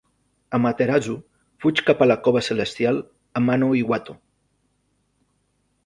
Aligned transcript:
Amaterasu 0.57 1.17
fuig 1.65 1.83
cap 1.91 2.01
a 2.05 2.09
la 2.09 2.17
cova 2.29 2.43
celestial 2.49 2.99
Amano-Iwato. 3.41 4.21